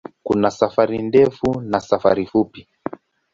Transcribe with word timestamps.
Kuna 0.23 0.51
safari 0.51 0.97
ndefu 1.01 1.61
na 1.61 1.79
safari 1.79 2.25
fupi. 2.27 2.67